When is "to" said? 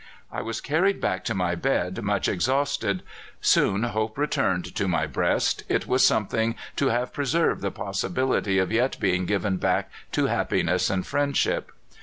1.25-1.35, 4.73-4.87, 6.77-6.87, 10.13-10.25